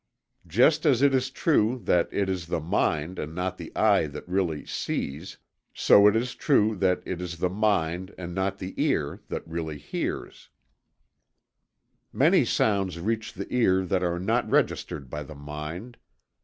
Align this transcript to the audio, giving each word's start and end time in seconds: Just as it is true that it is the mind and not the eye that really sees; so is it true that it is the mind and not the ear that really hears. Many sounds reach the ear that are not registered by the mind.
Just 0.47 0.83
as 0.87 1.03
it 1.03 1.13
is 1.13 1.29
true 1.29 1.79
that 1.83 2.09
it 2.11 2.27
is 2.27 2.47
the 2.47 2.59
mind 2.59 3.19
and 3.19 3.35
not 3.35 3.59
the 3.59 3.71
eye 3.75 4.07
that 4.07 4.27
really 4.27 4.65
sees; 4.65 5.37
so 5.75 6.07
is 6.07 6.33
it 6.33 6.39
true 6.39 6.75
that 6.77 7.03
it 7.05 7.21
is 7.21 7.37
the 7.37 7.51
mind 7.51 8.11
and 8.17 8.33
not 8.33 8.57
the 8.57 8.73
ear 8.83 9.21
that 9.27 9.47
really 9.47 9.77
hears. 9.77 10.49
Many 12.11 12.45
sounds 12.45 12.99
reach 12.99 13.33
the 13.33 13.45
ear 13.53 13.85
that 13.85 14.01
are 14.03 14.17
not 14.17 14.49
registered 14.49 15.07
by 15.07 15.21
the 15.21 15.35
mind. 15.35 15.99